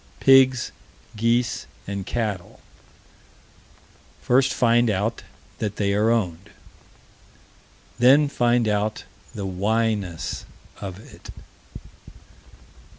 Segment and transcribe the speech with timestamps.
[0.19, 0.71] Pigs,
[1.15, 2.59] geese, and cattle.
[4.19, 5.21] First find out
[5.59, 6.49] that they are owned.
[7.99, 9.03] Then find out
[9.35, 10.43] the whyness
[10.77, 11.29] of it.